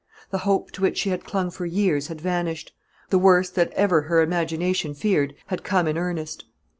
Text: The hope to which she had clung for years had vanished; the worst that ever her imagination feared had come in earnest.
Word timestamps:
The 0.31 0.39
hope 0.49 0.71
to 0.71 0.81
which 0.81 0.97
she 0.97 1.11
had 1.11 1.25
clung 1.25 1.51
for 1.51 1.67
years 1.67 2.07
had 2.07 2.19
vanished; 2.19 2.73
the 3.11 3.19
worst 3.19 3.53
that 3.53 3.69
ever 3.73 4.01
her 4.01 4.23
imagination 4.23 4.95
feared 4.95 5.35
had 5.45 5.63
come 5.63 5.87
in 5.87 5.95
earnest. 5.95 6.45